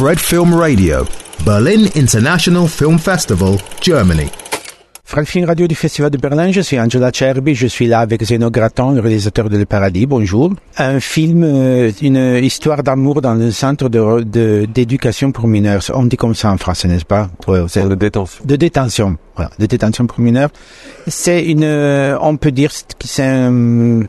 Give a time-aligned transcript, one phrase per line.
[0.00, 1.04] Fred Film Radio,
[1.44, 4.30] Berlin International Film Festival, Germany.
[5.04, 8.24] Fred Film Radio du Festival de Berlin, je suis Angela Cherby, je suis là avec
[8.24, 10.54] Zeno Gratton, le réalisateur de Le Paradis, bonjour.
[10.78, 15.82] Un film, euh, une histoire d'amour dans le centre de, d'éducation pour mineurs.
[15.92, 17.28] On dit comme ça en français, n'est-ce pas?
[17.46, 18.42] Ouais, De détention.
[18.46, 20.48] De détention, voilà, de détention pour mineurs.
[21.08, 24.04] C'est une, euh, on peut dire que c'est un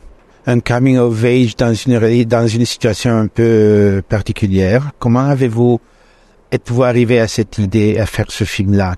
[0.46, 4.90] un coming of age dans une dans une situation un peu euh, particulière.
[4.98, 5.80] Comment avez-vous
[6.50, 8.94] êtes-vous arrivé à cette idée, à faire ce film-là?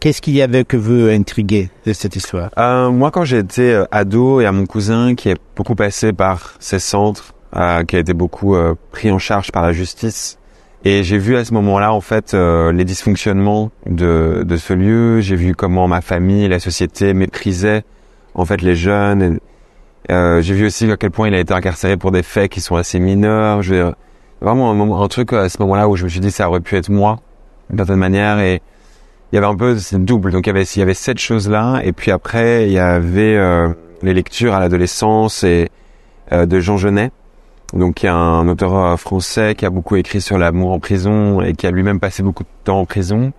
[0.00, 2.50] Qu'est-ce qu'il y avait que vous intrigué de cette histoire?
[2.56, 6.54] Euh, Moi, quand j'étais euh, ado, et à mon cousin qui est beaucoup passé par
[6.60, 7.34] ces centres,
[7.88, 8.54] qui a été beaucoup
[8.92, 10.38] pris en charge par la justice.
[10.84, 15.20] Et j'ai vu à ce moment-là, en fait, les dysfonctionnements de, de ce lieu.
[15.22, 17.84] J'ai vu comment ma famille, la société méprisaient,
[18.34, 19.38] en fait, les jeunes.
[20.10, 22.60] Euh, j'ai vu aussi à quel point il a été incarcéré pour des faits qui
[22.60, 23.60] sont assez mineurs.
[24.40, 26.88] Vraiment un, truc à ce moment-là où je me suis dit ça aurait pu être
[26.90, 27.20] moi
[27.68, 28.38] d'une certaine manière.
[28.38, 28.62] Et
[29.32, 30.30] il y avait un peu c'est double.
[30.30, 33.68] Donc il y avait cette chose là et puis après il y avait euh,
[34.02, 35.70] les lectures à l'adolescence et
[36.32, 37.10] euh, de Jean Genet.
[37.74, 41.42] Donc y a un auteur euh, français qui a beaucoup écrit sur l'amour en prison
[41.42, 43.32] et qui a lui-même passé beaucoup de temps en prison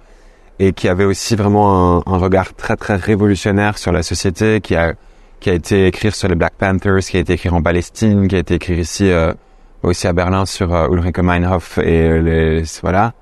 [0.60, 4.76] et qui avait aussi vraiment un, un regard très très révolutionnaire sur la société qui
[4.76, 4.94] a
[5.40, 8.36] qui a été écrit sur les Black Panthers, qui a été écrit en Palestine, qui
[8.36, 9.34] a été écrit ici euh,
[9.84, 13.14] aussi à Berlin sur euh, Ulrike Meinhof et les voilà.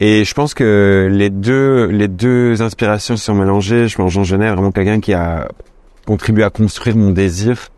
[0.00, 3.88] Et je pense que les deux les deux inspirations se sont mélangées.
[3.88, 5.48] Je pense Jean Genet vraiment quelqu'un qui a
[6.06, 7.68] contribué à construire mon désir.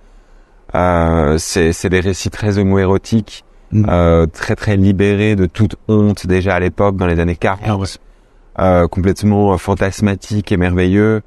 [0.74, 3.86] Euh, c'est des récits très homoérotiques, mm.
[3.88, 8.00] euh, très très libérés de toute honte déjà à l'époque dans les années 40,
[8.56, 11.22] ah euh, complètement fantasmatiques et merveilleux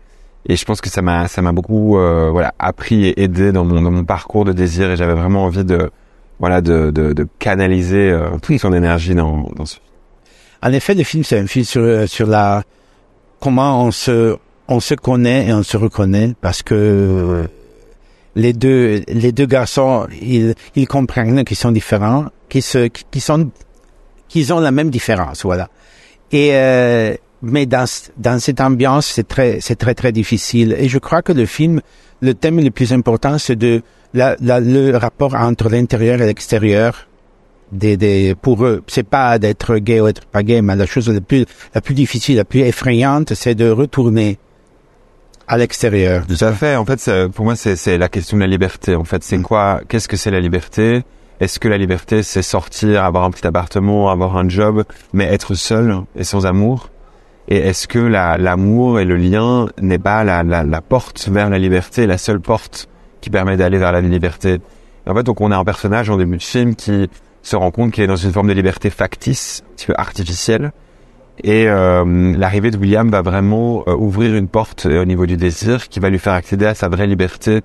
[0.47, 3.65] et je pense que ça m'a ça m'a beaucoup euh, voilà appris et aidé dans
[3.65, 5.91] mon dans mon parcours de désir et j'avais vraiment envie de
[6.39, 9.77] voilà de de, de canaliser euh, toute son énergie dans dans ce.
[10.63, 12.63] En effet, le film c'est un film sur euh, sur la
[13.39, 14.37] comment on se
[14.67, 17.47] on se connaît et on se reconnaît parce que euh,
[18.35, 23.49] les deux les deux garçons ils ils comprennent qu'ils sont différents, qu'ils se qui sont
[24.29, 25.69] qu'ils ont la même différence voilà.
[26.31, 27.85] Et euh, mais dans,
[28.17, 30.75] dans cette ambiance, c'est très, c'est très, très difficile.
[30.77, 31.81] Et je crois que le film,
[32.21, 33.81] le thème le plus important, c'est de
[34.13, 37.07] la, la, le rapport entre l'intérieur et l'extérieur.
[37.71, 41.09] Des, des, pour eux, c'est pas d'être gay ou être pas gay, mais la chose
[41.09, 44.39] la plus, la plus difficile, la plus effrayante, c'est de retourner
[45.49, 46.25] à l'extérieur.
[46.27, 46.77] Tout à fait.
[46.77, 48.95] En fait, pour moi, c'est la question de la liberté.
[48.95, 49.43] En fait, c'est mm.
[49.43, 51.03] quoi Qu'est-ce que c'est la liberté?
[51.39, 54.83] Est-ce que la liberté, c'est sortir, avoir un petit appartement, avoir un job,
[55.13, 56.89] mais être seul et sans amour?
[57.47, 61.57] Et est-ce que l'amour et le lien n'est pas la, la, la, porte vers la
[61.57, 62.89] liberté, la seule porte
[63.21, 64.59] qui permet d'aller vers la liberté?
[65.07, 67.09] En fait, donc on a un personnage en début de film qui
[67.41, 70.71] se rend compte qu'il est dans une forme de liberté factice, un petit peu artificielle.
[71.43, 75.37] Et euh, l'arrivée de William va vraiment euh, ouvrir une porte euh, au niveau du
[75.37, 77.61] désir qui va lui faire accéder à sa vraie liberté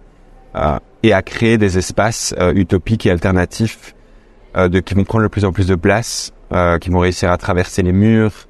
[0.55, 3.95] euh, et à créer des espaces utopiques et alternatifs
[4.55, 6.33] de, qui vont prendre de plus en plus de place,
[6.81, 8.47] qui vont réussir à traverser les murs,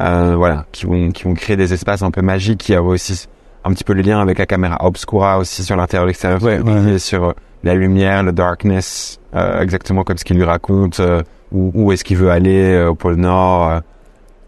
[0.00, 3.26] euh, voilà, qui vont qui vont créer des espaces un peu magiques, qui a aussi
[3.64, 6.60] un petit peu le lien avec la caméra obscura aussi sur l'intérieur et l'extérieur, ouais,
[6.60, 6.98] ouais.
[6.98, 7.32] sur euh,
[7.62, 12.04] la lumière, le darkness, euh, exactement comme ce qu'il lui raconte, euh, où, où est-ce
[12.04, 13.80] qu'il veut aller au pôle Nord,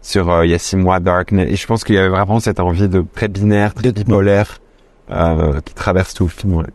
[0.01, 1.49] sur il y a six mois darkness.
[1.49, 4.59] Et je pense qu'il y avait vraiment cette envie de très binaire, très bipolaire,
[5.09, 6.67] qui traverse tout le film.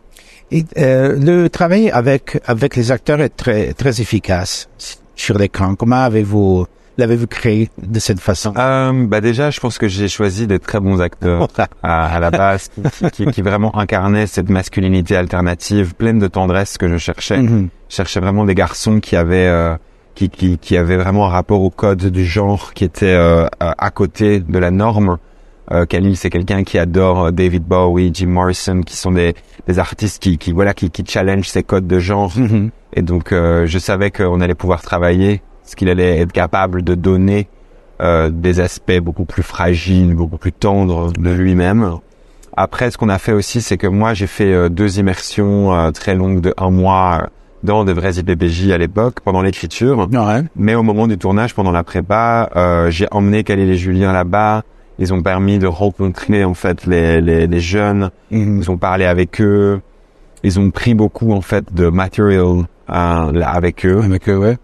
[0.51, 4.69] Et le travail avec avec les acteurs est très très efficace
[5.15, 5.75] sur l'écran.
[5.75, 6.65] Comment avez-vous
[6.97, 8.53] l'avez-vous créé de cette façon?
[8.57, 11.47] Euh, Bah déjà, je pense que j'ai choisi des très bons acteurs
[11.83, 12.69] à, à, la base,
[13.11, 17.37] qui, qui, vraiment incarnaient cette masculinité alternative, pleine de tendresse que je cherchais.
[17.39, 17.67] Mm-hmm.
[17.89, 19.75] Je cherchais vraiment des garçons qui avaient euh,
[20.15, 23.91] qui, qui, qui avaient vraiment un rapport au code du genre qui était euh, à
[23.91, 25.17] côté de la norme.
[25.71, 29.33] Euh, Khalil, c'est quelqu'un qui adore euh, David Bowie, Jim Morrison, qui sont des,
[29.65, 32.37] des artistes qui, qui voilà qui, qui challenge ces codes de genre.
[32.37, 32.69] Mm-hmm.
[32.95, 36.95] Et donc, euh, je savais qu'on allait pouvoir travailler ce qu'il allait être capable de
[36.95, 37.47] donner
[38.01, 41.97] euh, des aspects beaucoup plus fragiles, beaucoup plus tendres de lui-même.
[42.55, 45.91] Après, ce qu'on a fait aussi, c'est que moi, j'ai fait euh, deux immersions euh,
[45.91, 47.27] très longues de un mois euh,
[47.63, 50.07] dans de vrais IPPJ à l'époque, pendant l'écriture.
[50.11, 50.43] Ouais.
[50.55, 54.63] Mais au moment du tournage, pendant la prépa, euh, j'ai emmené Khalil et Julien là-bas.
[54.99, 58.11] Ils ont permis de rencontrer en fait les, les, les jeunes.
[58.31, 58.57] Mm-hmm.
[58.59, 59.81] Ils ont parlé avec eux.
[60.43, 64.01] Ils ont pris beaucoup en fait de material avec eux.
[64.03, 64.57] Avec eux, ouais.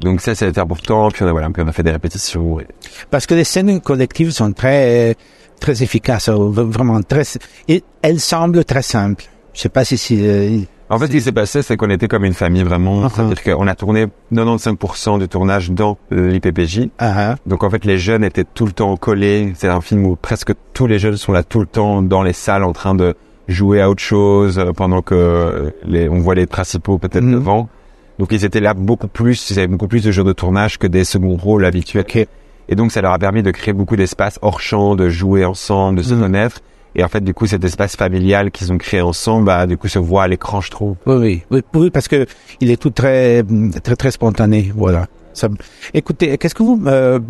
[0.00, 1.08] Donc ça, c'était important.
[1.10, 2.60] Puis on a, voilà, puis on a fait des répétitions.
[2.60, 2.66] Et...
[3.10, 5.16] Parce que les scènes collectives sont très,
[5.60, 7.22] très efficaces, vraiment très.
[7.68, 9.24] Et elles semblent très simples.
[9.54, 10.58] Je sais pas si, si euh,
[10.90, 13.06] En fait, ce qui s'est passé, c'est qu'on était comme une famille vraiment.
[13.06, 13.10] Uh-huh.
[13.14, 16.88] C'est-à-dire qu'on a tourné 95% du tournage dans euh, l'IPPJ.
[16.98, 17.36] Ah.
[17.46, 19.52] Donc en fait, les jeunes étaient tout le temps collés.
[19.56, 22.34] C'est un film où presque tous les jeunes sont là tout le temps dans les
[22.34, 23.14] salles en train de
[23.48, 27.32] jouer à autre chose euh, pendant que euh, les, on voit les principaux peut-être Mhm.
[27.32, 27.68] devant.
[28.18, 30.86] Donc ils étaient là beaucoup plus, ils avaient beaucoup plus de jours de tournage que
[30.86, 32.04] des seconds rôles habituels.
[32.08, 32.26] Ok.
[32.68, 35.98] Et donc ça leur a permis de créer beaucoup d'espaces hors champ, de jouer ensemble,
[35.98, 36.20] de se Mhm.
[36.22, 36.60] connaître.
[36.98, 39.86] Et en fait, du coup, cet espace familial qu'ils ont créé ensemble, bah, du coup,
[39.86, 40.96] se voit à l'écran, je trouve.
[41.04, 42.24] Oui, oui, oui, oui, parce que
[42.60, 43.42] il est tout très,
[43.84, 44.72] très, très spontané.
[44.74, 45.06] Voilà.
[45.34, 45.48] Ça,
[45.92, 47.20] écoutez, qu'est-ce que vous, euh,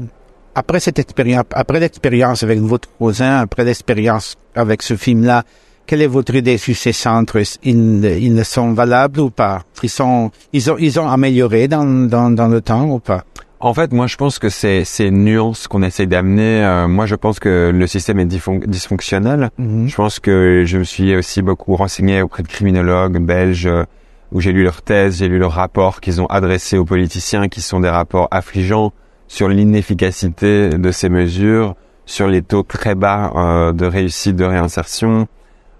[0.54, 5.42] après cette expérience, après l'expérience avec votre cousin, après l'expérience avec ce film-là,
[5.86, 7.38] quelle est votre idée sur ces centres?
[7.62, 9.62] Ils, ils sont valables ou pas?
[9.82, 13.24] Ils sont, ils ont, ils ont amélioré dans, dans, dans le temps ou pas?
[13.58, 16.62] En fait, moi, je pense que c'est c'est nuance qu'on essaye d'amener.
[16.62, 19.50] Euh, moi, je pense que le système est dysfon- dysfonctionnel.
[19.56, 19.88] Mhm.
[19.88, 23.84] Je pense que je me suis aussi beaucoup renseigné auprès de criminologues belges euh,
[24.30, 27.62] où j'ai lu leurs thèses, j'ai lu leurs rapports qu'ils ont adressés aux politiciens, qui
[27.62, 28.92] sont des rapports affligeants
[29.26, 35.28] sur l'inefficacité de ces mesures, sur les taux très bas euh, de réussite de réinsertion,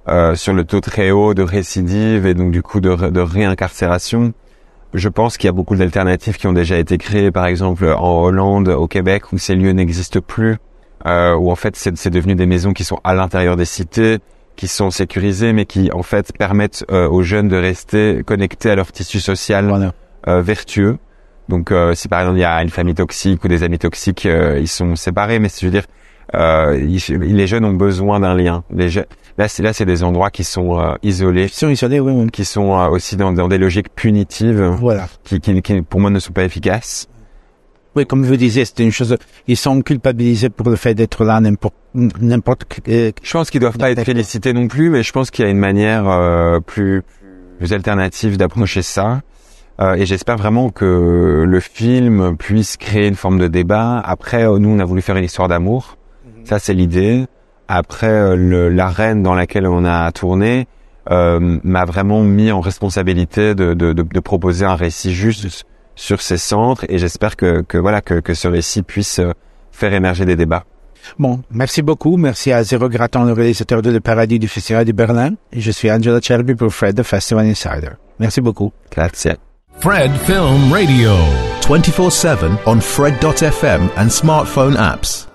[0.09, 4.33] euh, sur le taux très haut de récidive et donc du coup de, de réincarcération.
[4.95, 8.23] Je pense qu'il y a beaucoup d'alternatives qui ont déjà été créées, par exemple en
[8.23, 10.57] Hollande, au Québec, où ces lieux n'existent plus,
[11.07, 14.19] euh, où en fait c'est c'est devenu des maisons qui sont à l'intérieur des cités,
[14.55, 18.75] qui sont sécurisées, mais qui en fait permettent euh, aux jeunes de rester connectés à
[18.77, 19.93] leur tissu social Voilà.
[20.29, 20.99] euh, vertueux.
[21.49, 24.25] Donc euh, si par exemple il y a une famille toxique ou des amis toxiques,
[24.25, 25.85] euh, ils sont séparés, mais je veux dire,
[26.35, 28.65] euh, ils- les jeunes ont besoin d'un lien.
[28.71, 29.01] Les je-
[29.39, 32.27] là, c'est là, c'est des endroits qui sont euh, isolés, sont isolés, oui, oui.
[32.31, 35.09] qui sont euh, aussi dans, dans des logiques punitives, Voilà.
[35.25, 37.07] qui, qui, qui, pour moi ne sont pas efficaces.
[37.95, 39.17] Oui, comme vous disiez, c'était une chose.
[39.47, 42.67] Ils sont culpabilisés pour le fait d'être là n'importe n'importe.
[42.89, 45.49] euh, Je pense qu'ils doivent pas être félicités non plus, mais je pense qu'il y
[45.49, 47.03] a une manière euh, plus,
[47.59, 49.23] plus alternative d'approcher ça.
[49.81, 53.99] Euh, et j'espère vraiment que le film puisse créer une forme de débat.
[54.05, 55.97] Après, nous, on a voulu faire une histoire d'amour.
[56.47, 57.27] Ça, c'est l'idée.
[57.69, 60.69] Après, euh, l'arène dans laquelle on a tourné
[61.11, 65.65] euh, m'a vraiment mis en responsabilité de, de, de, de proposer un récit juste
[65.95, 66.85] sur ces centres.
[66.89, 69.33] Et j'espère que, que voilà que, que ce récit puisse euh,
[69.73, 70.65] faire émerger des débats.
[71.19, 72.17] Bon, merci beaucoup.
[72.17, 75.35] Merci à Zéro Gratton, le réalisateur de Le Paradis du Festival de Berlin.
[75.53, 77.91] Et je suis Angela Cherby pour Fred, de Festival Insider.
[78.19, 78.73] Merci beaucoup.
[78.91, 79.37] Grazie.
[79.79, 81.13] Fred Film Radio.
[81.69, 85.26] 24 7 on Fred.fm and smartphone apps.